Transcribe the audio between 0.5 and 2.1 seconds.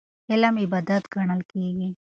عبادت ګڼل کېږي.